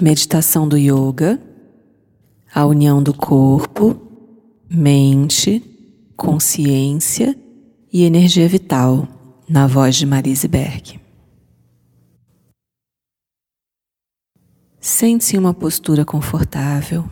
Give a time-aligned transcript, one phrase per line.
[0.00, 1.40] meditação do yoga,
[2.54, 4.00] a união do corpo,
[4.70, 5.62] mente,
[6.16, 7.38] consciência
[7.92, 9.08] e energia vital,
[9.48, 11.00] na voz de Marise Berg.
[14.80, 17.04] Sente-se em uma postura confortável.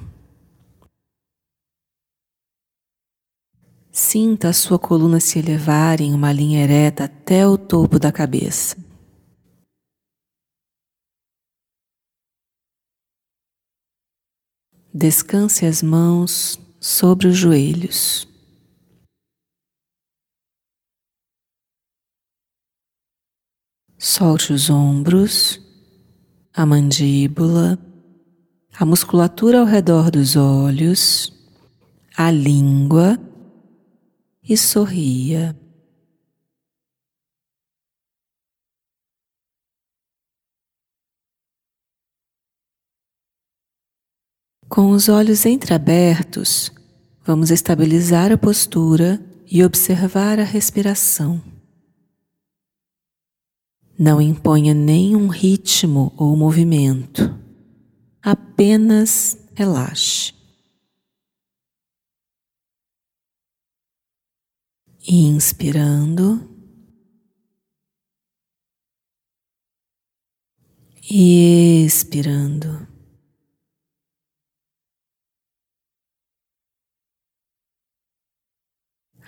[3.91, 8.86] Sinta a sua coluna se elevar em uma linha ereta até o topo da cabeça.
[14.99, 18.27] Descanse as mãos sobre os joelhos.
[23.99, 25.61] Solte os ombros,
[26.55, 27.79] a mandíbula,
[28.75, 31.31] a musculatura ao redor dos olhos,
[32.17, 33.19] a língua
[34.43, 35.55] e sorria.
[44.69, 46.73] Com os olhos entreabertos,
[47.25, 51.41] vamos estabilizar a postura e observar a respiração.
[53.97, 57.33] Não imponha nenhum ritmo ou movimento,
[58.21, 60.35] apenas relaxe.
[65.09, 66.51] Inspirando
[71.09, 72.96] e expirando.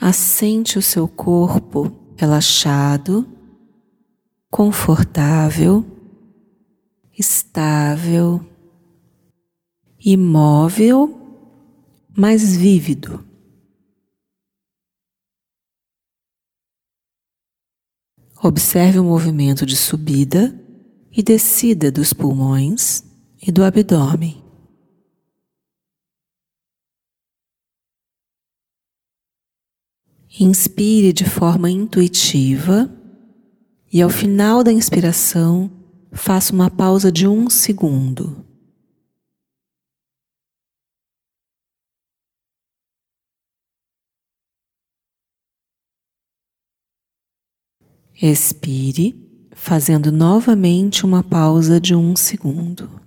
[0.00, 3.26] Assente o seu corpo relaxado,
[4.50, 5.84] confortável,
[7.18, 8.44] estável,
[9.98, 11.18] imóvel,
[12.16, 13.24] mas vívido.
[18.40, 20.54] Observe o movimento de subida
[21.10, 23.02] e descida dos pulmões
[23.42, 24.47] e do abdômen.
[30.40, 32.88] Inspire de forma intuitiva
[33.92, 35.68] e ao final da inspiração,
[36.12, 38.46] faça uma pausa de um segundo.
[48.22, 53.00] Expire, fazendo novamente uma pausa de um segundo.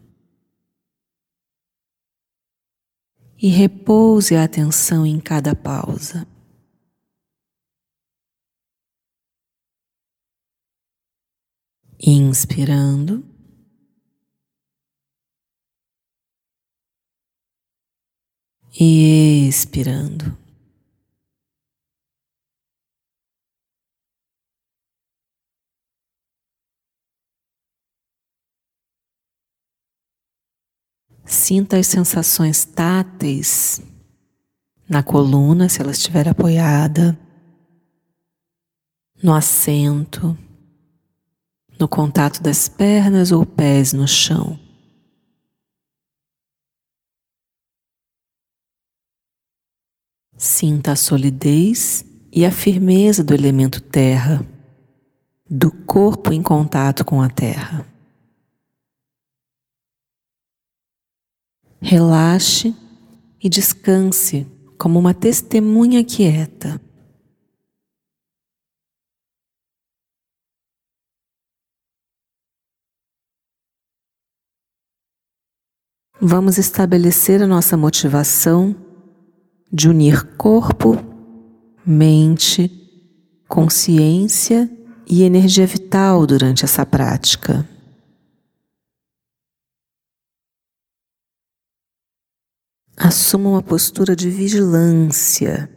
[3.37, 6.27] E repouse a atenção em cada pausa.
[12.01, 13.23] Inspirando.
[18.79, 20.37] E expirando.
[31.25, 33.81] Sinta as sensações táteis
[34.89, 37.17] na coluna, se ela estiver apoiada,
[39.23, 40.37] no assento
[41.81, 44.59] no contato das pernas ou pés no chão.
[50.37, 54.45] Sinta a solidez e a firmeza do elemento terra,
[55.49, 57.85] do corpo em contato com a terra.
[61.81, 62.75] Relaxe
[63.41, 64.45] e descanse
[64.77, 66.79] como uma testemunha quieta.
[76.21, 78.75] Vamos estabelecer a nossa motivação
[79.73, 80.95] de unir corpo,
[81.83, 82.69] mente,
[83.47, 84.69] consciência
[85.07, 87.67] e energia vital durante essa prática.
[92.95, 95.75] Assuma uma postura de vigilância.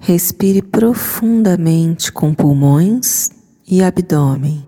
[0.00, 3.35] Respire profundamente com pulmões
[3.68, 4.64] e abdômen.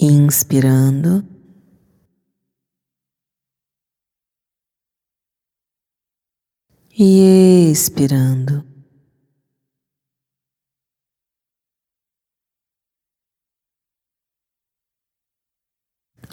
[0.00, 1.24] Inspirando.
[6.98, 8.66] E expirando.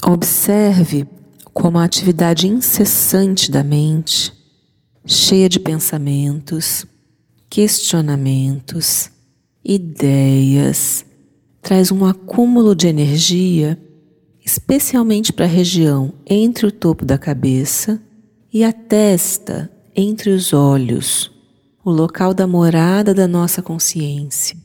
[0.01, 1.05] Observe
[1.53, 4.33] como a atividade incessante da mente,
[5.05, 6.85] cheia de pensamentos,
[7.49, 9.11] questionamentos,
[9.63, 11.05] ideias,
[11.61, 13.79] traz um acúmulo de energia,
[14.43, 18.01] especialmente para a região entre o topo da cabeça
[18.51, 21.31] e a testa entre os olhos,
[21.83, 24.57] o local da morada da nossa consciência.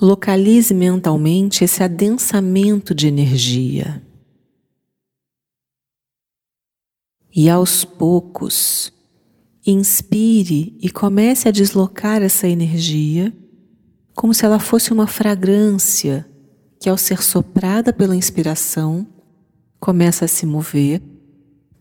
[0.00, 4.02] Localize mentalmente esse adensamento de energia.
[7.34, 8.93] E aos poucos,
[9.66, 13.32] inspire e comece a deslocar essa energia
[14.14, 16.28] como se ela fosse uma fragrância
[16.80, 19.06] que, ao ser soprada pela inspiração,
[19.80, 21.02] começa a se mover,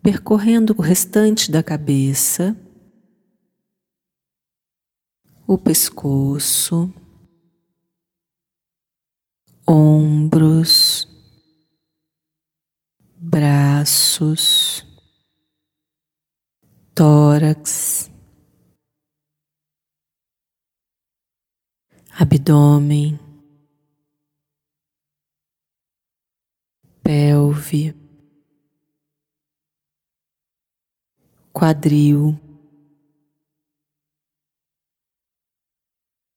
[0.01, 2.57] percorrendo o restante da cabeça,
[5.45, 6.91] o pescoço,
[9.67, 11.07] ombros,
[13.17, 14.72] braços,
[17.33, 18.11] tórax,
[22.11, 23.19] abdômen,
[27.01, 27.95] pelve,
[31.51, 32.39] quadril,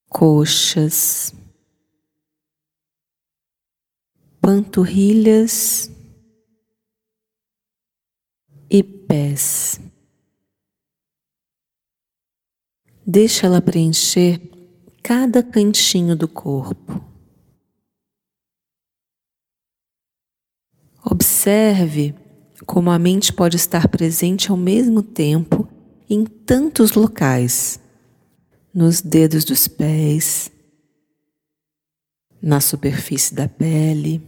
[0.08, 1.34] coxas,
[4.40, 5.90] panturrilhas
[8.70, 9.85] e pés.
[13.08, 14.40] Deixa ela preencher
[15.00, 17.00] cada cantinho do corpo.
[21.04, 22.16] Observe
[22.66, 25.68] como a mente pode estar presente ao mesmo tempo
[26.10, 27.78] em tantos locais,
[28.74, 30.50] nos dedos dos pés,
[32.42, 34.20] na superfície da pele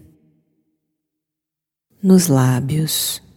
[2.01, 3.28] nos lábios.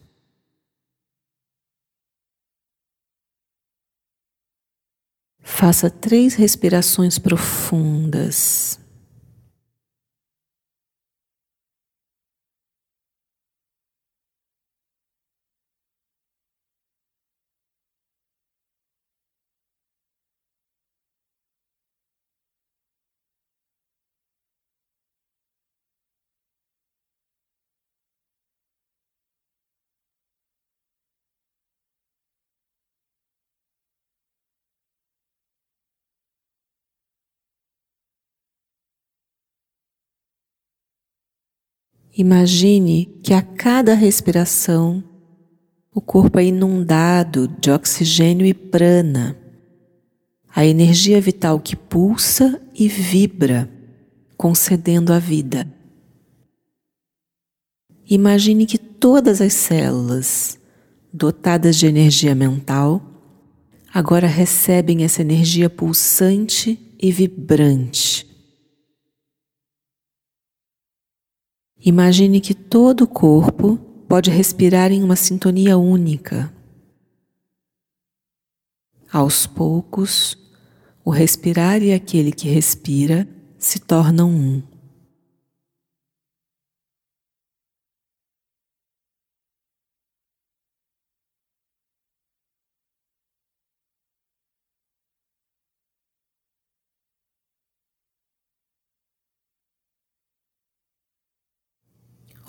[5.41, 8.79] Faça três respirações profundas.
[42.17, 45.01] Imagine que a cada respiração
[45.93, 49.37] o corpo é inundado de oxigênio e prana,
[50.53, 53.69] a energia vital que pulsa e vibra,
[54.35, 55.65] concedendo a vida.
[58.09, 60.59] Imagine que todas as células,
[61.13, 63.01] dotadas de energia mental,
[63.93, 68.20] agora recebem essa energia pulsante e vibrante
[71.83, 76.53] Imagine que todo o corpo pode respirar em uma sintonia única.
[79.11, 80.37] Aos poucos,
[81.03, 84.70] o respirar e aquele que respira se tornam um.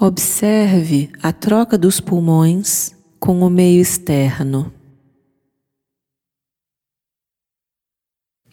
[0.04, 4.74] Observe a troca dos pulmões com o meio externo.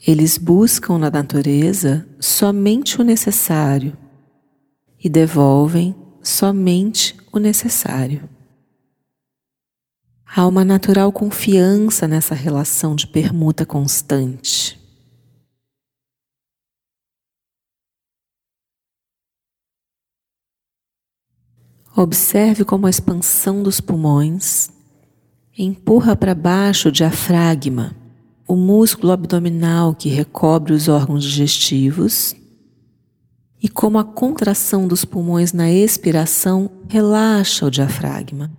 [0.06, 3.98] Eles buscam na natureza somente o necessário
[5.04, 8.30] e devolvem somente o necessário.
[10.24, 14.79] Há uma natural confiança nessa relação de permuta constante.
[22.02, 24.72] Observe como a expansão dos pulmões
[25.58, 27.94] empurra para baixo o diafragma,
[28.48, 32.34] o músculo abdominal que recobre os órgãos digestivos,
[33.62, 38.50] e como a contração dos pulmões na expiração relaxa o diafragma.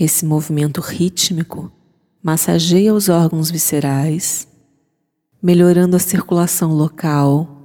[0.00, 1.70] Esse movimento rítmico
[2.22, 4.48] massageia os órgãos viscerais,
[5.42, 7.57] melhorando a circulação local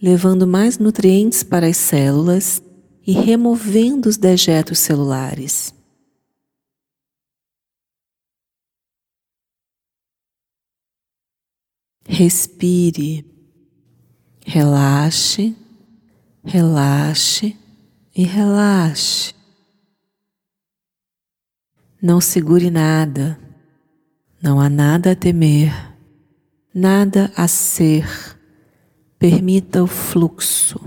[0.00, 2.62] levando mais nutrientes para as células
[3.06, 5.74] e removendo os dejetos celulares.
[12.06, 13.24] Respire,
[14.44, 15.54] relaxe,
[16.44, 17.56] relaxe
[18.14, 19.34] e relaxe.
[22.00, 23.38] Não segure nada,
[24.40, 25.72] não há nada a temer,
[26.72, 28.37] nada a ser
[29.18, 30.78] Permita o fluxo.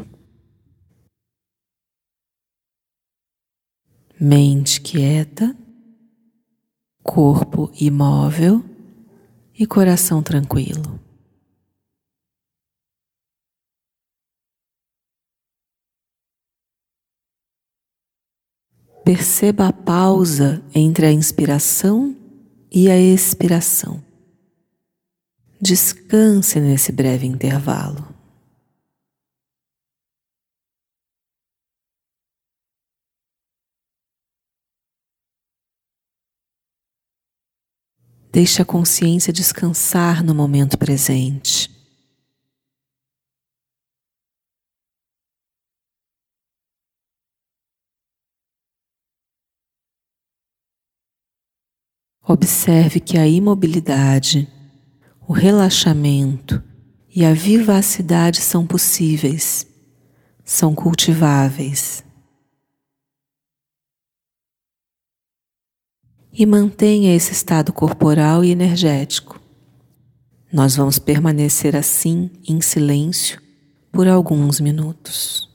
[4.24, 5.58] mente quieta,
[7.02, 8.64] corpo imóvel
[9.58, 11.00] e coração tranquilo.
[19.04, 22.16] Perceba a pausa entre a inspiração
[22.72, 24.04] e a expiração.
[25.60, 28.11] Descanse nesse breve intervalo.
[38.32, 41.70] Deixe a consciência descansar no momento presente.
[52.24, 54.48] Observe que a imobilidade,
[55.28, 56.64] o relaxamento
[57.14, 59.68] e a vivacidade são possíveis,
[60.46, 62.02] são cultiváveis.
[66.34, 69.40] E mantenha esse estado corporal e energético.
[70.52, 73.42] Nós vamos permanecer assim em silêncio
[73.92, 75.50] por alguns minutos.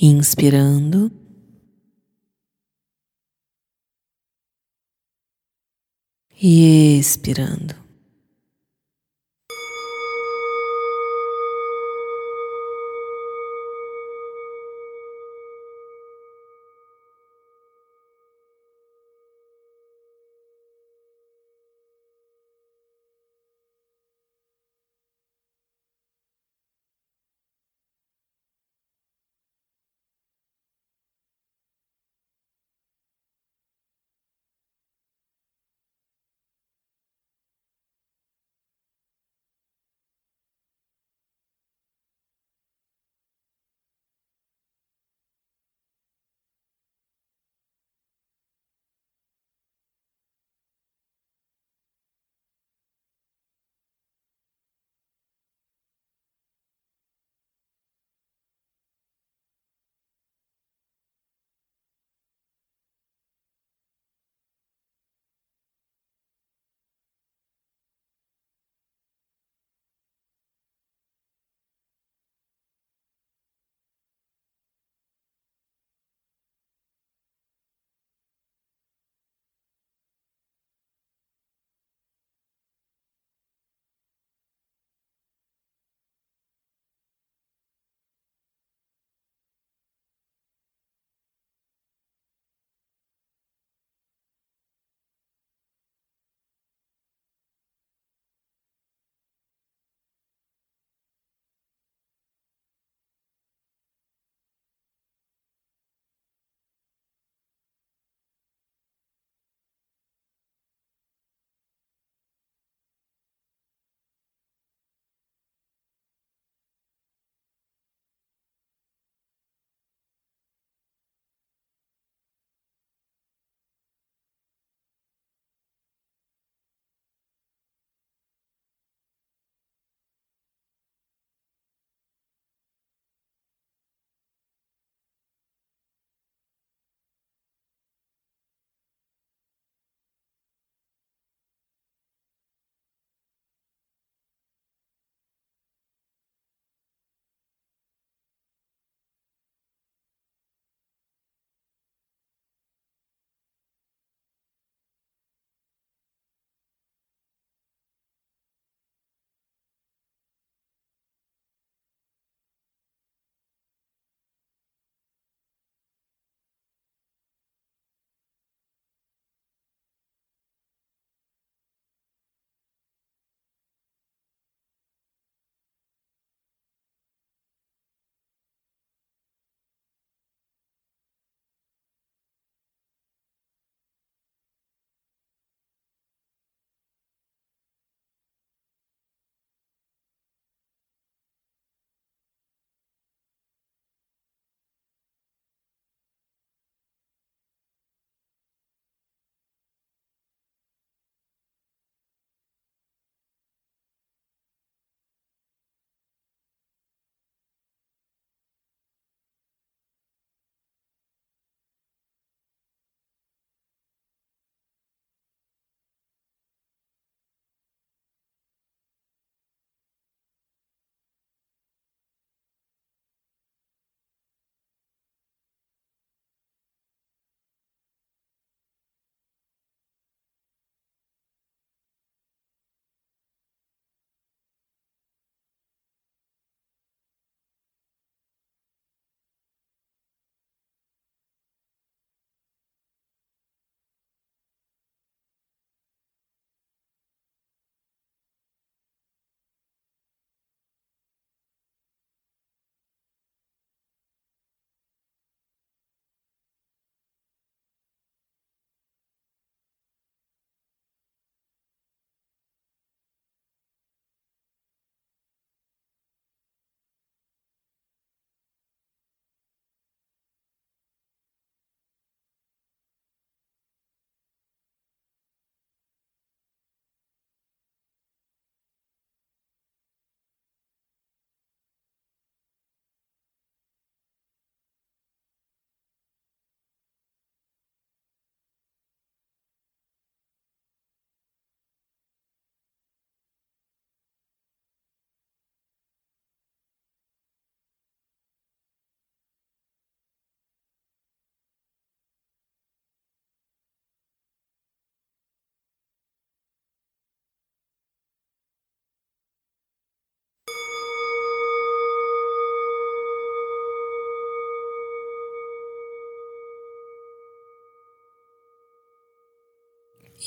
[0.00, 1.10] Inspirando.
[6.40, 7.81] E expirando.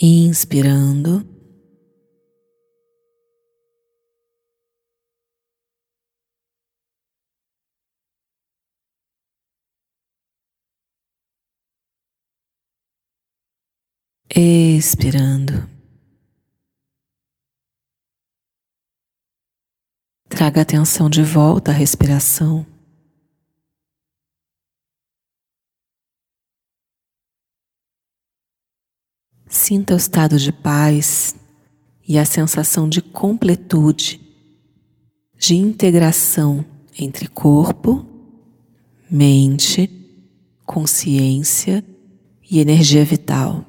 [0.01, 1.25] Inspirando.
[14.29, 15.69] Expirando.
[20.27, 22.74] Traga atenção de volta à respiração.
[29.57, 31.33] Sinta o estado de paz
[32.05, 34.19] e a sensação de completude,
[35.39, 36.63] de integração
[36.99, 38.05] entre corpo,
[39.09, 39.89] mente,
[40.65, 41.83] consciência
[42.51, 43.65] e energia vital.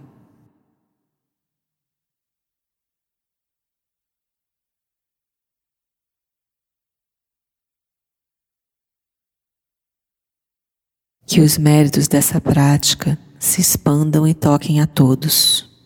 [11.25, 15.77] Que os méritos dessa prática se expandam e toquem a todos.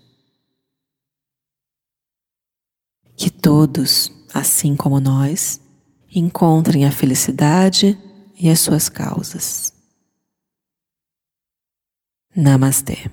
[3.20, 5.60] Que todos, assim como nós,
[6.14, 7.98] encontrem a felicidade
[8.38, 9.72] e as suas causas.
[12.34, 13.10] Namastê.